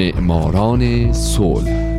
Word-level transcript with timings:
معماران 0.00 1.12
صلح. 1.12 1.98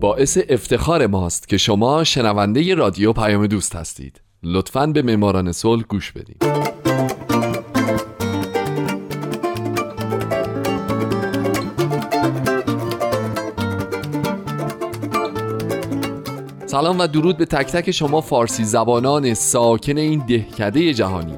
باعث 0.00 0.38
افتخار 0.48 1.06
ماست 1.06 1.48
که 1.48 1.56
شما 1.56 2.04
شنونده 2.04 2.74
رادیو 2.74 3.12
پیام 3.12 3.46
دوست 3.46 3.76
هستید. 3.76 4.20
لطفاً 4.42 4.86
به 4.86 5.02
معماران 5.02 5.52
صلح 5.52 5.82
گوش 5.88 6.12
بدید 6.12 6.53
سلام 16.74 16.98
و 16.98 17.06
درود 17.06 17.36
به 17.36 17.44
تک 17.44 17.66
تک 17.66 17.90
شما 17.90 18.20
فارسی 18.20 18.64
زبانان 18.64 19.34
ساکن 19.34 19.98
این 19.98 20.22
دهکده 20.28 20.94
جهانی. 20.94 21.34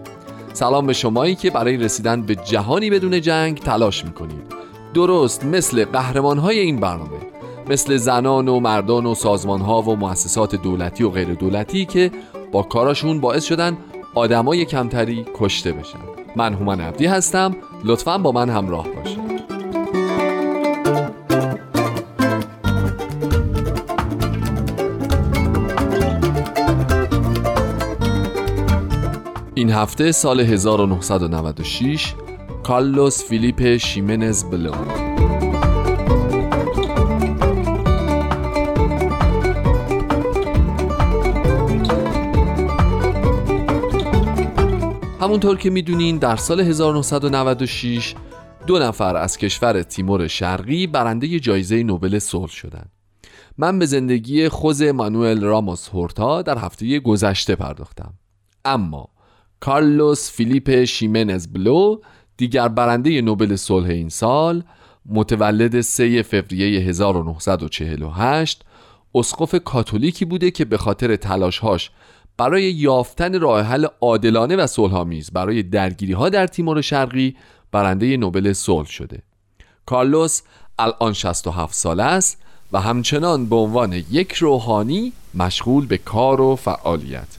سلام 0.53 0.87
به 0.87 0.93
شمایی 0.93 1.35
که 1.35 1.51
برای 1.51 1.77
رسیدن 1.77 2.23
به 2.23 2.35
جهانی 2.35 2.91
بدون 2.91 3.21
جنگ 3.21 3.59
تلاش 3.59 4.05
می‌کنید. 4.05 4.43
درست 4.95 5.45
مثل 5.45 5.85
قهرمان 5.85 6.39
های 6.39 6.59
این 6.59 6.81
برنامه 6.81 7.19
مثل 7.71 7.97
زنان 7.97 8.49
و 8.49 8.61
مردان 8.61 9.07
و 9.07 9.15
سازمان 9.15 9.61
ها 9.61 9.83
و 9.83 9.97
مؤسسات 9.97 10.55
دولتی 10.55 11.05
و 11.05 11.11
غیر 11.11 11.35
دولتی 11.35 11.85
که 11.85 12.11
با 12.53 12.63
کاراشون 12.63 13.21
باعث 13.21 13.45
شدن 13.45 13.77
آدمای 14.15 14.65
کمتری 14.65 15.27
کشته 15.35 15.73
بشن. 15.73 15.99
من 16.37 16.55
هومن 16.55 16.81
عبدی 16.81 17.07
هستم. 17.07 17.57
لطفا 17.85 18.19
با 18.19 18.33
من 18.33 18.51
همراه 18.51 18.89
باشید. 18.89 19.26
هفته 29.77 30.13
سال 30.13 30.41
1996 30.41 32.15
کارلوس 32.63 33.25
فیلیپ 33.25 33.77
شیمنز 33.77 34.45
بلو 34.45 34.73
همونطور 45.21 45.57
که 45.57 45.71
می‌دونین 45.71 46.19
در 46.19 46.37
سال 46.37 46.61
1996 46.61 48.15
دو 48.67 48.79
نفر 48.79 49.17
از 49.17 49.39
کشور 49.39 49.83
تیمور 49.83 50.27
شرقی 50.27 50.87
برنده 50.87 51.41
جایزه 51.41 51.83
نوبل 51.83 52.19
صلح 52.19 52.51
شدند. 52.51 52.91
من 53.59 53.79
به 53.79 53.87
زندگی 53.87 54.49
خوز 54.49 54.83
مانوئل 54.83 55.45
راموس 55.45 55.89
هورتا 55.89 56.43
در 56.43 56.59
هفته 56.59 57.01
گذشته 57.01 57.57
پرداختم. 57.57 58.15
اما 58.65 59.16
کارلوس 59.67 60.31
فیلیپ 60.31 60.85
شیمنز 60.85 61.47
بلو 61.47 62.01
دیگر 62.37 62.69
برنده 62.69 63.21
نوبل 63.21 63.57
صلح 63.57 63.89
این 63.89 64.09
سال 64.09 64.63
متولد 65.07 65.81
3 65.81 66.23
فوریه 66.23 66.81
1948 66.81 68.65
اسقف 69.15 69.55
کاتولیکی 69.55 70.25
بوده 70.25 70.51
که 70.51 70.65
به 70.65 70.79
خاطر 70.79 71.17
تلاشهاش 71.17 71.91
برای 72.37 72.63
یافتن 72.63 73.41
راه 73.41 73.63
حل 73.63 73.87
عادلانه 74.01 74.57
و 74.57 74.67
صلحآمیز 74.67 75.31
برای 75.31 75.63
درگیری 75.63 76.13
ها 76.13 76.29
در 76.29 76.47
تیمور 76.47 76.81
شرقی 76.81 77.37
برنده 77.73 78.17
نوبل 78.17 78.53
صلح 78.53 78.89
شده. 78.89 79.23
کارلوس 79.87 80.43
الان 80.79 81.13
67 81.13 81.75
ساله 81.75 82.03
است 82.03 82.43
و 82.73 82.81
همچنان 82.81 83.47
به 83.47 83.57
عنوان 83.57 83.93
یک 83.93 84.33
روحانی 84.33 85.13
مشغول 85.35 85.87
به 85.87 85.99
کار 85.99 86.41
و 86.41 86.57
فعالیت. 86.57 87.37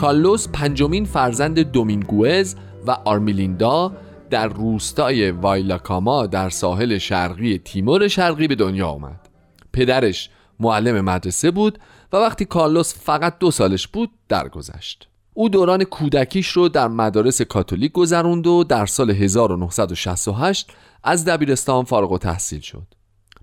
کارلوس 0.00 0.48
پنجمین 0.48 1.04
فرزند 1.04 1.58
دومینگوز 1.58 2.54
و 2.86 2.90
آرمیلیندا 2.90 3.92
در 4.30 4.48
روستای 4.48 5.30
وایلاکاما 5.30 6.26
در 6.26 6.50
ساحل 6.50 6.98
شرقی 6.98 7.58
تیمور 7.58 8.08
شرقی 8.08 8.48
به 8.48 8.54
دنیا 8.54 8.88
آمد. 8.88 9.28
پدرش 9.72 10.30
معلم 10.60 11.00
مدرسه 11.00 11.50
بود 11.50 11.78
و 12.12 12.16
وقتی 12.16 12.44
کارلوس 12.44 12.94
فقط 12.94 13.38
دو 13.38 13.50
سالش 13.50 13.88
بود 13.88 14.10
درگذشت. 14.28 15.08
او 15.34 15.48
دوران 15.48 15.84
کودکیش 15.84 16.48
رو 16.48 16.68
در 16.68 16.88
مدارس 16.88 17.42
کاتولیک 17.42 17.92
گذروند 17.92 18.46
و 18.46 18.64
در 18.64 18.86
سال 18.86 19.10
1968 19.10 20.70
از 21.04 21.24
دبیرستان 21.24 21.84
فارغ 21.84 22.12
و 22.12 22.18
تحصیل 22.18 22.60
شد. 22.60 22.99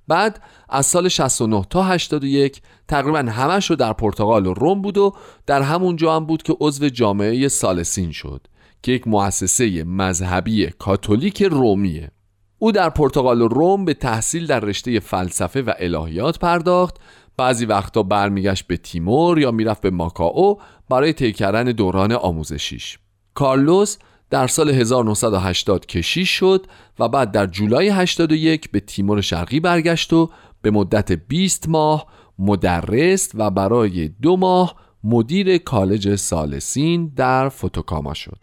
بعد 0.08 0.42
از 0.70 0.86
سال 0.86 1.10
69 1.10 1.64
تا 1.70 1.84
81 1.84 2.62
تقریبا 2.88 3.20
همش 3.20 3.70
رو 3.70 3.76
در 3.76 3.94
پرتغال 3.94 4.46
و 4.46 4.54
روم 4.54 4.82
بود 4.82 4.98
و 4.98 5.14
در 5.46 5.62
همون 5.62 5.96
جا 5.96 6.16
هم 6.16 6.26
بود 6.26 6.44
که 6.44 6.58
عضو 6.60 6.90
جامعه 6.90 7.48
سالسین 7.48 8.12
شد 8.12 8.48
که 8.84 8.92
یک 8.92 9.08
مؤسسه 9.08 9.84
مذهبی 9.84 10.70
کاتولیک 10.80 11.44
رومیه. 11.44 12.12
او 12.60 12.72
در 12.72 12.90
پرتغال 12.90 13.42
و 13.42 13.48
روم 13.48 13.86
به 13.86 13.94
تحصیل 13.94 14.48
در 14.48 14.60
رشته 14.60 15.00
فلسفه 15.00 15.62
و 15.62 15.74
الهیات 15.80 16.40
پرداخت. 16.40 16.96
بعضی 17.38 17.66
وقتا 17.66 18.04
برمیگشت 18.04 18.68
به 18.68 18.78
تیمور 18.78 19.40
یا 19.40 19.52
می‌رفت 19.52 19.82
به 19.82 19.90
ماکائو 19.90 20.56
برای 20.90 21.14
طی 21.14 21.32
دوران 21.74 22.12
آموزشیش. 22.12 23.00
کارلوس 23.34 23.98
در 24.30 24.48
سال 24.48 24.70
1980 24.70 25.86
کشیش 25.86 26.30
شد 26.30 26.66
و 27.00 27.10
بعد 27.10 27.32
در 27.32 27.46
جولای 27.46 27.90
81 27.90 28.72
به 28.72 28.80
تیمور 28.80 29.22
شرقی 29.22 29.60
برگشت 29.60 30.14
و 30.14 30.30
به 30.62 30.72
مدت 30.72 31.12
20 31.12 31.70
ماه 31.70 32.06
مدرس 32.40 33.32
و 33.34 33.50
برای 33.50 34.08
دو 34.08 34.38
ماه 34.38 34.76
مدیر 35.04 35.58
کالج 35.58 36.16
سالسین 36.16 37.12
در 37.16 37.50
فوتوکاما 37.50 38.14
شد 38.14 38.38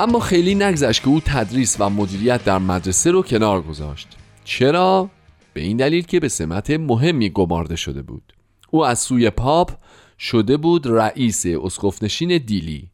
اما 0.00 0.20
خیلی 0.20 0.54
نگذشت 0.54 1.02
که 1.02 1.08
او 1.08 1.20
تدریس 1.20 1.76
و 1.80 1.90
مدیریت 1.90 2.44
در 2.44 2.58
مدرسه 2.58 3.10
رو 3.10 3.22
کنار 3.22 3.62
گذاشت 3.62 4.08
چرا؟ 4.44 5.10
به 5.58 5.64
این 5.64 5.76
دلیل 5.76 6.04
که 6.04 6.20
به 6.20 6.28
سمت 6.28 6.70
مهمی 6.70 7.30
گمارده 7.30 7.76
شده 7.76 8.02
بود. 8.02 8.32
او 8.70 8.86
از 8.86 8.98
سوی 8.98 9.30
پاپ 9.30 9.70
شده 10.18 10.56
بود 10.56 10.86
رئیس 10.86 11.46
اسقفنشین 11.46 12.38
دیلی 12.38 12.90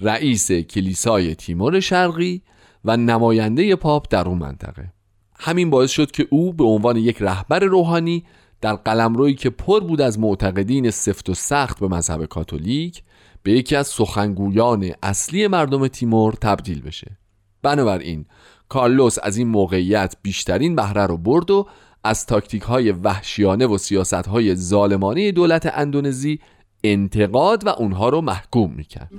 رئیس 0.00 0.52
کلیسای 0.52 1.34
تیمور 1.34 1.80
شرقی 1.80 2.42
و 2.84 2.96
نماینده 2.96 3.76
پاپ 3.76 4.06
در 4.10 4.28
اون 4.28 4.38
منطقه. 4.38 4.92
همین 5.38 5.70
باعث 5.70 5.90
شد 5.90 6.10
که 6.10 6.26
او 6.30 6.52
به 6.52 6.64
عنوان 6.64 6.96
یک 6.96 7.16
رهبر 7.20 7.58
روحانی 7.58 8.24
در 8.60 8.74
قلمرویی 8.74 9.34
که 9.34 9.50
پر 9.50 9.80
بود 9.80 10.00
از 10.00 10.18
معتقدین 10.18 10.90
سفت 10.90 11.30
و 11.30 11.34
سخت 11.34 11.80
به 11.80 11.88
مذهب 11.88 12.24
کاتولیک 12.24 13.02
به 13.42 13.52
یکی 13.52 13.76
از 13.76 13.86
سخنگویان 13.86 14.92
اصلی 15.02 15.46
مردم 15.46 15.88
تیمور 15.88 16.32
تبدیل 16.32 16.82
بشه. 16.82 17.18
بنابراین 17.62 18.26
کارلوس 18.68 19.16
از 19.22 19.36
این 19.36 19.48
موقعیت 19.48 20.16
بیشترین 20.22 20.76
بهره 20.76 21.06
رو 21.06 21.16
برد 21.16 21.50
و 21.50 21.66
از 22.06 22.26
تاکتیک 22.26 22.62
های 22.62 22.92
وحشیانه 22.92 23.66
و 23.66 23.78
سیاست 23.78 24.14
های 24.14 24.54
ظالمانه 24.54 25.32
دولت 25.32 25.72
اندونزی 25.74 26.40
انتقاد 26.84 27.66
و 27.66 27.68
اونها 27.68 28.08
رو 28.08 28.20
محکوم 28.20 28.72
می‌کرد. 28.72 29.10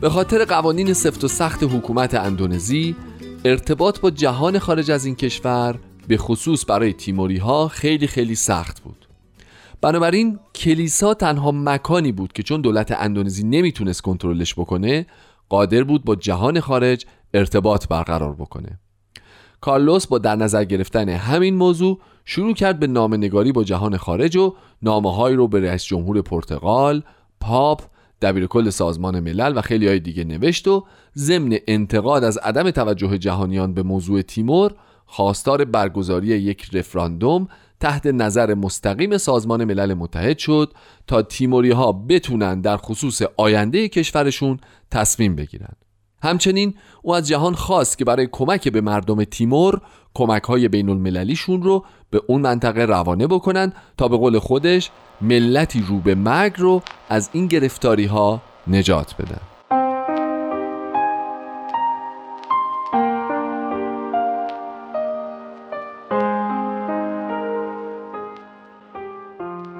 به 0.00 0.10
خاطر 0.10 0.44
قوانین 0.44 0.92
سفت 0.92 1.24
و 1.24 1.28
سخت 1.28 1.62
حکومت 1.62 2.14
اندونزی 2.14 2.96
ارتباط 3.44 4.00
با 4.00 4.10
جهان 4.10 4.58
خارج 4.58 4.90
از 4.90 5.04
این 5.04 5.14
کشور 5.14 5.78
به 6.08 6.16
خصوص 6.16 6.64
برای 6.68 6.92
تیموری 6.92 7.36
ها 7.36 7.68
خیلی 7.68 8.06
خیلی 8.06 8.34
سخت 8.34 8.80
بود. 8.80 9.05
بنابراین 9.80 10.38
کلیسا 10.54 11.14
تنها 11.14 11.50
مکانی 11.50 12.12
بود 12.12 12.32
که 12.32 12.42
چون 12.42 12.60
دولت 12.60 12.92
اندونزی 12.92 13.44
نمی‌تونست 13.44 14.02
کنترلش 14.02 14.54
بکنه 14.54 15.06
قادر 15.48 15.84
بود 15.84 16.04
با 16.04 16.16
جهان 16.16 16.60
خارج 16.60 17.06
ارتباط 17.34 17.88
برقرار 17.88 18.34
بکنه. 18.34 18.78
کارلوس 19.60 20.06
با 20.06 20.18
در 20.18 20.36
نظر 20.36 20.64
گرفتن 20.64 21.08
همین 21.08 21.54
موضوع 21.54 22.00
شروع 22.24 22.54
کرد 22.54 22.78
به 22.78 22.86
نامه 22.86 23.16
نگاری 23.16 23.52
با 23.52 23.64
جهان 23.64 23.96
خارج 23.96 24.36
و 24.36 24.54
نامه 24.82 25.34
رو 25.34 25.48
به 25.48 25.60
رئیس 25.60 25.84
جمهور 25.84 26.22
پرتغال، 26.22 27.02
پاپ 27.40 27.82
دبیر 28.22 28.46
کل 28.46 28.70
سازمان 28.70 29.20
ملل 29.20 29.52
و 29.56 29.60
خیلی 29.60 29.88
های 29.88 30.00
دیگه 30.00 30.24
نوشت 30.24 30.68
و 30.68 30.84
ضمن 31.16 31.58
انتقاد 31.66 32.24
از 32.24 32.38
عدم 32.38 32.70
توجه 32.70 33.18
جهانیان 33.18 33.74
به 33.74 33.82
موضوع 33.82 34.22
تیمور 34.22 34.74
خواستار 35.06 35.64
برگزاری 35.64 36.26
یک 36.26 36.68
رفراندوم 36.72 37.48
تحت 37.80 38.06
نظر 38.06 38.54
مستقیم 38.54 39.18
سازمان 39.18 39.64
ملل 39.64 39.94
متحد 39.94 40.38
شد 40.38 40.72
تا 41.06 41.22
تیموری 41.22 41.70
ها 41.70 41.92
بتونن 41.92 42.60
در 42.60 42.76
خصوص 42.76 43.22
آینده 43.36 43.88
کشورشون 43.88 44.58
تصمیم 44.90 45.36
بگیرن. 45.36 45.72
همچنین 46.22 46.74
او 47.02 47.14
از 47.14 47.28
جهان 47.28 47.54
خواست 47.54 47.98
که 47.98 48.04
برای 48.04 48.28
کمک 48.32 48.68
به 48.68 48.80
مردم 48.80 49.24
تیمور 49.24 49.80
کمک 50.14 50.42
های 50.42 50.68
بین 50.68 50.88
المللیشون 50.88 51.62
رو 51.62 51.84
به 52.10 52.22
اون 52.26 52.40
منطقه 52.40 52.84
روانه 52.84 53.26
بکنن 53.26 53.72
تا 53.96 54.08
به 54.08 54.16
قول 54.16 54.38
خودش 54.38 54.90
ملتی 55.20 55.84
رو 55.88 55.98
به 55.98 56.14
مرگ 56.14 56.54
رو 56.58 56.82
از 57.08 57.30
این 57.32 57.46
گرفتاری 57.46 58.04
ها 58.04 58.42
نجات 58.66 59.14
بدن. 59.18 59.55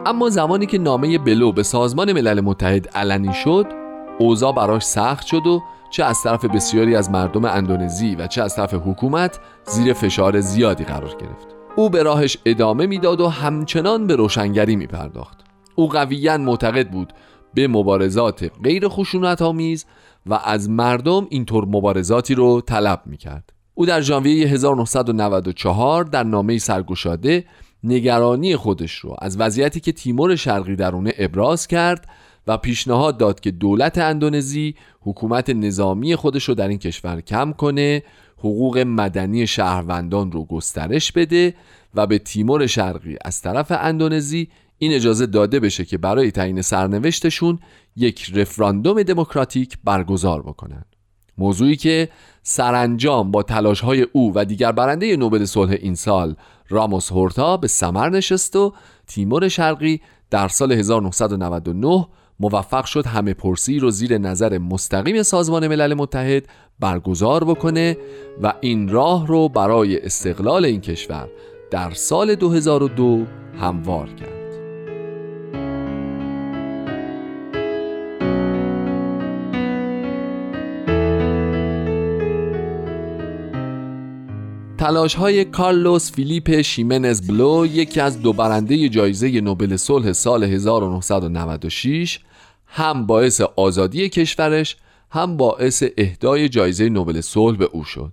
اما 0.07 0.31
زمانی 0.31 0.67
که 0.67 0.79
نامه 0.79 1.19
بلو 1.19 1.53
به 1.53 1.63
سازمان 1.63 2.13
ملل 2.13 2.41
متحد 2.41 2.89
علنی 2.89 3.35
شد 3.35 3.67
اوضاع 4.19 4.53
براش 4.53 4.83
سخت 4.83 5.27
شد 5.27 5.47
و 5.47 5.63
چه 5.91 6.05
از 6.05 6.23
طرف 6.23 6.45
بسیاری 6.45 6.97
از 6.97 7.11
مردم 7.11 7.45
اندونزی 7.45 8.15
و 8.15 8.27
چه 8.27 8.43
از 8.43 8.57
طرف 8.57 8.75
حکومت 8.75 9.41
زیر 9.65 9.93
فشار 9.93 10.41
زیادی 10.41 10.85
قرار 10.85 11.15
گرفت. 11.21 11.47
او 11.77 11.91
به 11.91 12.03
راهش 12.03 12.39
ادامه 12.45 12.87
می‌داد 12.87 13.21
و 13.21 13.29
همچنان 13.29 14.07
به 14.07 14.17
روشنگری 14.17 14.77
می 14.77 14.87
پرداخت 14.87 15.45
او 15.75 15.89
قویا 15.89 16.39
معتقد 16.39 16.91
بود 16.91 17.13
به 17.55 17.69
مبارزات 17.69 18.51
غیر 18.65 18.89
خشونت 18.89 19.43
آمیز 19.43 19.87
و 20.27 20.41
از 20.45 20.71
مردم 20.71 21.27
اینطور 21.31 21.65
مبارزاتی 21.65 22.35
رو 22.35 22.61
طلب 22.61 23.03
می 23.07 23.17
کرد 23.17 23.53
او 23.75 23.87
در 23.87 24.01
ژانویه 24.01 24.49
1994 24.49 26.05
در 26.05 26.23
نامه 26.23 26.59
سرگشاده 26.59 27.45
نگرانی 27.87 28.57
خودش 28.57 28.93
رو. 28.93 29.17
از 29.19 29.41
وضعیتی 29.41 29.81
که 29.81 29.93
تیمور 29.93 30.37
شرقی 30.37 30.77
درونه 30.77 31.13
ابراز 31.19 31.67
کرد 31.67 32.09
و 32.47 32.57
پیشنهاد 32.57 33.19
داد 33.19 33.41
که 33.41 33.51
دولت 33.51 33.99
اندونزی 33.99 34.75
حکومت 35.01 35.51
نظامی 35.51 36.17
خودش 36.17 36.45
رو 36.45 36.55
در 36.55 36.69
این 36.69 36.79
کشور 36.79 37.21
کم 37.21 37.53
کنه 37.53 38.03
حقوق 38.39 38.79
مدنی 38.79 39.47
شهروندان 39.47 40.33
رو 40.33 40.45
گسترش 40.45 41.13
بده 41.13 41.55
و 41.95 42.07
به 42.07 42.19
تیمور 42.19 42.67
شرقی 42.67 43.17
از 43.25 43.41
طرف 43.41 43.73
اندونزی 43.81 44.49
این 44.79 44.93
اجازه 44.93 45.27
داده 45.27 45.61
بشه 45.61 45.85
که 45.85 45.99
برای 45.99 46.31
تعیین 46.31 46.63
سرنوشتشون 46.63 47.59
یک 47.97 48.33
رفراندوم 48.35 49.03
دموکراتیک 49.03 49.79
برگزار 49.85 50.43
بکنن. 50.43 50.85
موضوعی 51.39 51.77
که 51.77 52.09
سرانجام 52.43 53.31
با 53.31 53.43
تلاش 53.43 53.81
های 53.81 54.03
او 54.03 54.33
و 54.35 54.45
دیگر 54.45 54.73
برنده 54.73 55.17
نوبل 55.17 55.45
صلح 55.45 55.77
این 55.81 55.95
سال 55.95 56.37
راموس 56.69 57.13
هورتا 57.13 57.57
به 57.57 57.69
سمر 57.69 58.09
نشست 58.09 58.57
و 58.57 58.73
تیمور 59.07 59.49
شرقی 59.49 60.01
در 60.31 60.49
سال 60.49 60.73
1999 60.73 62.07
موفق 62.41 62.85
شد 62.85 63.07
همه 63.07 63.35
پرسی 63.35 63.79
رو 63.79 63.91
زیر 63.91 64.19
نظر 64.19 64.59
مستقیم 64.59 65.23
سازمان 65.23 65.69
ملل 65.69 65.95
متحد 65.95 66.47
برگزار 66.81 67.45
بکنه 67.45 67.97
و 68.43 68.53
این 68.61 68.89
راه 68.89 69.27
رو 69.27 69.49
برای 69.49 70.05
استقلال 70.05 70.65
این 70.65 70.81
کشور 70.81 71.29
در 71.71 71.91
سال 71.91 72.35
2002 72.35 73.25
هموار 73.61 74.09
کرد. 74.09 74.36
تلاش 84.87 85.15
های 85.15 85.45
کارلوس 85.45 86.13
فیلیپ 86.13 86.61
شیمنز 86.61 87.27
بلو 87.27 87.67
یکی 87.67 88.01
از 88.01 88.23
دو 88.23 88.33
برنده 88.33 88.89
جایزه 88.89 89.41
نوبل 89.41 89.77
صلح 89.77 90.13
سال 90.13 90.45
1996 90.45 92.21
هم 92.67 93.07
باعث 93.07 93.41
آزادی 93.41 94.09
کشورش 94.09 94.77
هم 95.11 95.37
باعث 95.37 95.85
اهدای 95.99 96.49
جایزه 96.49 96.89
نوبل 96.89 97.21
صلح 97.21 97.59
به 97.59 97.65
او 97.65 97.85
شد. 97.85 98.13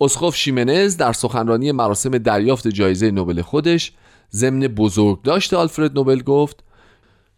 اسخوف 0.00 0.36
شیمنز 0.36 0.96
در 0.96 1.12
سخنرانی 1.12 1.72
مراسم 1.72 2.18
دریافت 2.18 2.68
جایزه 2.68 3.10
نوبل 3.10 3.42
خودش 3.42 3.92
ضمن 4.32 4.60
بزرگداشت 4.60 5.54
آلفرد 5.54 5.94
نوبل 5.94 6.22
گفت 6.22 6.64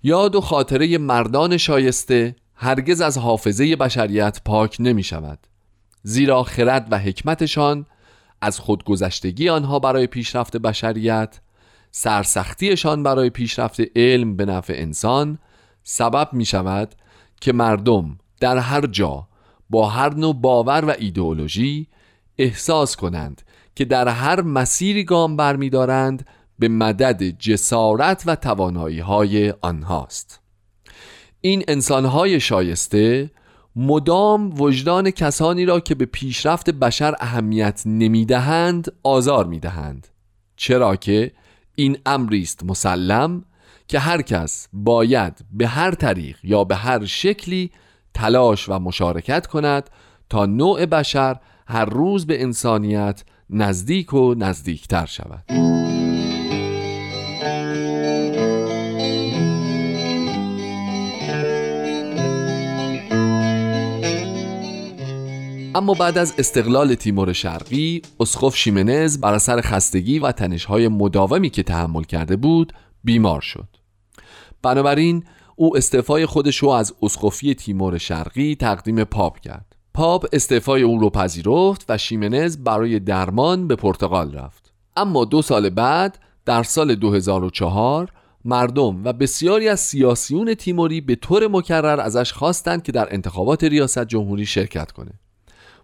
یاد 0.02 0.34
و 0.34 0.40
خاطره 0.40 0.98
مردان 0.98 1.56
شایسته 1.56 2.36
هرگز 2.54 3.00
از 3.00 3.18
حافظه 3.18 3.76
بشریت 3.76 4.40
پاک 4.44 4.76
نمی 4.80 5.02
شود 5.02 5.38
زیرا 6.02 6.42
خرد 6.42 6.88
و 6.90 6.98
حکمتشان 6.98 7.86
از 8.40 8.60
خودگذشتگی 8.60 9.48
آنها 9.48 9.78
برای 9.78 10.06
پیشرفت 10.06 10.56
بشریت 10.56 11.40
سرسختیشان 11.90 13.02
برای 13.02 13.30
پیشرفت 13.30 13.80
علم 13.96 14.36
به 14.36 14.44
نفع 14.44 14.74
انسان 14.76 15.38
سبب 15.82 16.28
می 16.32 16.44
شود 16.44 16.94
که 17.40 17.52
مردم 17.52 18.18
در 18.40 18.58
هر 18.58 18.86
جا 18.86 19.28
با 19.70 19.88
هر 19.88 20.14
نوع 20.14 20.34
باور 20.34 20.84
و 20.84 20.94
ایدئولوژی 20.98 21.86
احساس 22.38 22.96
کنند 22.96 23.42
که 23.74 23.84
در 23.84 24.08
هر 24.08 24.42
مسیری 24.42 25.04
گام 25.04 25.36
برمیدارند 25.36 26.26
به 26.58 26.68
مدد 26.68 27.22
جسارت 27.22 28.22
و 28.26 28.36
توانایی 28.36 28.98
های 28.98 29.54
آنهاست. 29.60 30.40
این 31.40 31.64
انسانهای 31.68 32.40
شایسته 32.40 33.30
مدام 33.78 34.60
وجدان 34.60 35.10
کسانی 35.10 35.64
را 35.64 35.80
که 35.80 35.94
به 35.94 36.04
پیشرفت 36.04 36.70
بشر 36.70 37.14
اهمیت 37.20 37.82
نمی‌دهند 37.86 38.92
آزار 39.02 39.46
می‌دهند. 39.46 40.08
چرا 40.56 40.96
که 40.96 41.32
این 41.74 41.98
امری 42.06 42.42
است 42.42 42.64
مسلم 42.64 43.44
که 43.88 43.98
هر 43.98 44.22
کس 44.22 44.68
باید 44.72 45.44
به 45.52 45.68
هر 45.68 45.90
طریق 45.90 46.36
یا 46.42 46.64
به 46.64 46.76
هر 46.76 47.04
شکلی 47.04 47.70
تلاش 48.14 48.68
و 48.68 48.78
مشارکت 48.78 49.46
کند 49.46 49.90
تا 50.30 50.46
نوع 50.46 50.86
بشر 50.86 51.36
هر 51.66 51.84
روز 51.84 52.26
به 52.26 52.42
انسانیت 52.42 53.24
نزدیک 53.50 54.14
و 54.14 54.34
نزدیکتر 54.34 55.06
شود. 55.06 55.85
اما 65.76 65.94
بعد 65.94 66.18
از 66.18 66.34
استقلال 66.38 66.94
تیمور 66.94 67.32
شرقی 67.32 68.02
اسخف 68.20 68.56
شیمنز 68.56 69.20
بر 69.20 69.34
اثر 69.34 69.60
خستگی 69.60 70.18
و 70.18 70.32
تنشهای 70.32 70.88
مداومی 70.88 71.50
که 71.50 71.62
تحمل 71.62 72.02
کرده 72.02 72.36
بود 72.36 72.72
بیمار 73.04 73.40
شد. 73.40 73.68
بنابراین 74.62 75.24
او 75.56 75.76
استعفای 75.76 76.26
خودش 76.26 76.56
رو 76.56 76.68
از 76.68 76.94
اسقفی 77.02 77.54
تیمور 77.54 77.98
شرقی 77.98 78.54
تقدیم 78.54 79.04
پاپ 79.04 79.40
کرد. 79.40 79.76
پاپ 79.94 80.26
استعفای 80.32 80.82
او 80.82 80.98
رو 80.98 81.10
پذیرفت 81.10 81.84
و 81.88 81.98
شیمنز 81.98 82.56
برای 82.56 82.98
درمان 82.98 83.68
به 83.68 83.76
پرتغال 83.76 84.34
رفت. 84.34 84.72
اما 84.96 85.24
دو 85.24 85.42
سال 85.42 85.70
بعد 85.70 86.18
در 86.44 86.62
سال 86.62 86.94
2004 86.94 88.12
مردم 88.44 89.04
و 89.04 89.12
بسیاری 89.12 89.68
از 89.68 89.80
سیاسیون 89.80 90.54
تیموری 90.54 91.00
به 91.00 91.14
طور 91.14 91.48
مکرر 91.48 92.00
ازش 92.00 92.32
خواستند 92.32 92.82
که 92.82 92.92
در 92.92 93.08
انتخابات 93.14 93.64
ریاست 93.64 94.04
جمهوری 94.04 94.46
شرکت 94.46 94.92
کنه. 94.92 95.20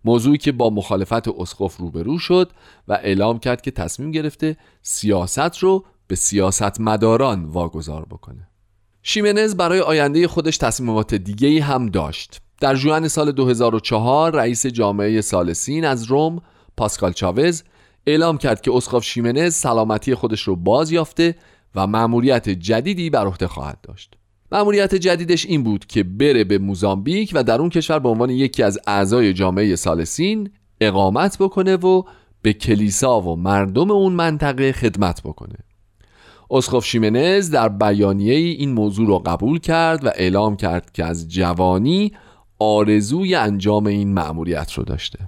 موضوعی 0.05 0.39
که 0.39 0.53
با 0.53 0.71
مخالفت 0.71 1.29
اسقف 1.29 1.77
روبرو 1.77 2.19
شد 2.19 2.51
و 2.89 2.93
اعلام 2.93 3.39
کرد 3.39 3.63
که 3.63 3.71
تصمیم 3.71 4.11
گرفته 4.11 4.57
سیاست 4.83 5.59
رو 5.59 5.85
به 6.07 6.17
سیاست 6.17 6.81
مداران 6.81 7.45
واگذار 7.45 8.05
بکنه. 8.05 8.49
شیمنز 9.03 9.55
برای 9.55 9.81
آینده 9.81 10.29
خودش 10.29 10.57
تصمیمات 10.57 11.15
دیگه 11.15 11.63
هم 11.63 11.87
داشت. 11.87 12.41
در 12.61 12.75
جوان 12.75 13.09
سال 13.09 13.33
2004 13.33 14.37
رئیس 14.37 14.67
جامعه 14.67 15.21
سالسین 15.21 15.85
از 15.85 16.05
روم 16.05 16.43
پاسکال 16.77 17.13
چاوز 17.13 17.63
اعلام 18.07 18.39
کرد 18.39 18.61
که 18.61 18.73
اسقف 18.75 19.05
شیمنز 19.05 19.55
سلامتی 19.55 20.15
خودش 20.15 20.43
رو 20.43 20.57
باز 20.57 20.93
یافته 20.93 21.35
و 21.75 21.87
مأموریت 21.87 22.49
جدیدی 22.49 23.11
بر 23.11 23.27
عهده 23.27 23.47
خواهد 23.49 23.79
داشت. 23.83 24.17
مأموریت 24.53 24.95
جدیدش 24.95 25.47
این 25.47 25.63
بود 25.63 25.87
که 25.87 26.03
بره 26.03 26.45
به 26.45 26.59
موزامبیک 26.59 27.31
و 27.35 27.45
در 27.45 27.61
اون 27.61 27.71
کشور 27.71 27.99
به 27.99 28.09
عنوان 28.09 28.31
یکی 28.31 28.63
از 28.63 28.79
اعضای 28.87 29.33
جامعه 29.33 29.77
سالسین 29.77 30.51
اقامت 30.81 31.39
بکنه 31.39 31.77
و 31.77 32.03
به 32.43 32.53
کلیسا 32.53 33.21
و 33.21 33.37
مردم 33.37 33.91
اون 33.91 34.13
منطقه 34.13 34.73
خدمت 34.73 35.23
بکنه. 35.23 35.55
اسخف 36.51 36.85
شیمنز 36.85 37.51
در 37.51 37.69
بیانیه 37.69 38.35
این 38.35 38.73
موضوع 38.73 39.09
را 39.09 39.19
قبول 39.19 39.59
کرد 39.59 40.05
و 40.05 40.11
اعلام 40.15 40.57
کرد 40.57 40.93
که 40.93 41.05
از 41.05 41.29
جوانی 41.29 42.13
آرزوی 42.59 43.35
انجام 43.35 43.87
این 43.87 44.15
مأموریت 44.15 44.73
رو 44.73 44.85
داشته. 44.85 45.19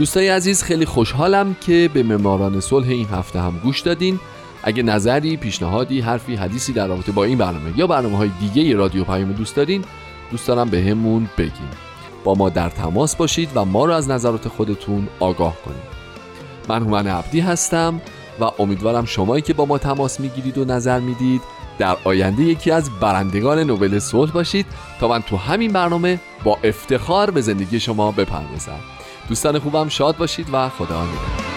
دوستای 0.00 0.28
عزیز 0.28 0.62
خیلی 0.62 0.84
خوشحالم 0.84 1.56
که 1.60 1.90
به 1.94 2.02
معماران 2.02 2.60
صلح 2.60 2.88
این 2.88 3.06
هفته 3.06 3.40
هم 3.40 3.60
گوش 3.62 3.80
دادین. 3.80 4.20
اگه 4.62 4.82
نظری، 4.82 5.36
پیشنهادی، 5.36 6.00
حرفی، 6.00 6.34
حدیثی 6.34 6.72
در 6.72 6.86
رابطه 6.86 7.12
با 7.12 7.24
این 7.24 7.38
برنامه 7.38 7.72
یا 7.76 7.86
برنامه 7.86 8.16
های 8.16 8.30
دیگه 8.40 8.76
رادیو 8.76 9.04
پیام 9.04 9.32
دوست 9.32 9.56
دارین 9.56 9.84
دوست 10.30 10.48
دارم 10.48 10.68
به 10.70 10.82
همون 10.82 11.28
بگین. 11.38 11.68
با 12.24 12.34
ما 12.34 12.48
در 12.48 12.68
تماس 12.68 13.16
باشید 13.16 13.50
و 13.54 13.64
ما 13.64 13.84
رو 13.84 13.92
از 13.92 14.10
نظرات 14.10 14.48
خودتون 14.48 15.08
آگاه 15.20 15.56
کنید. 15.64 16.00
من 16.68 16.82
هومن 16.82 17.06
عبدی 17.06 17.40
هستم 17.40 18.00
و 18.40 18.44
امیدوارم 18.58 19.04
شمایی 19.04 19.42
که 19.42 19.54
با 19.54 19.66
ما 19.66 19.78
تماس 19.78 20.20
می‌گیرید 20.20 20.58
و 20.58 20.64
نظر 20.64 21.00
می‌دید 21.00 21.42
در 21.78 21.96
آینده 22.04 22.42
یکی 22.42 22.70
از 22.70 22.90
برندگان 23.00 23.58
نوبل 23.58 23.98
صلح 23.98 24.30
باشید 24.30 24.66
تا 25.00 25.08
من 25.08 25.22
تو 25.22 25.36
همین 25.36 25.72
برنامه 25.72 26.20
با 26.44 26.58
افتخار 26.64 27.30
به 27.30 27.40
زندگی 27.40 27.80
شما 27.80 28.12
بپردازم. 28.12 28.80
دوستان 29.28 29.58
خوبم 29.58 29.88
شاد 29.88 30.16
باشید 30.16 30.46
و 30.52 30.68
خدا 30.68 31.04
نگهدار. 31.04 31.49